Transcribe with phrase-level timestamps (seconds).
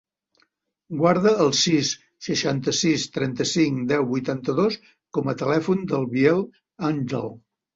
[1.01, 1.91] Guarda el sis,
[2.29, 4.81] seixanta-sis, trenta-cinc, deu, vuitanta-dos
[5.19, 6.45] com a telèfon del Biel
[6.91, 7.33] Anghel.